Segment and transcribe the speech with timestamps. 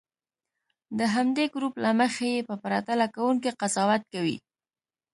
[0.97, 4.37] د همدې ګروپ له مخې یې په پرتله کوونې قضاوت کوي.